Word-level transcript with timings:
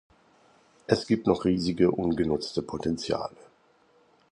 Es 0.87 1.05
gibt 1.05 1.27
noch 1.27 1.45
riesige 1.45 1.91
ungenutzte 1.91 2.63
Potenziale. 2.63 3.37